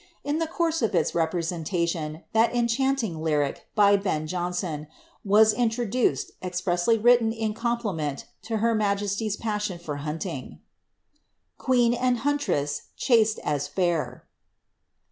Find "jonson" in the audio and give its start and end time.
4.25-4.87